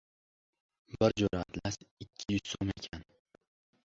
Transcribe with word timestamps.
—Bir 1.01 1.13
jo‘ra 1.21 1.41
atlas 1.47 1.77
ikki 2.05 2.37
yuz 2.37 2.47
so‘m 2.53 2.73
ekan. 2.77 3.05